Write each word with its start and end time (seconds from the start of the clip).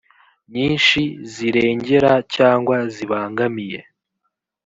nyinshi 0.53 1.01
zirengera 1.33 2.13
cyangwa 2.35 2.77
zibangamiye 2.93 3.79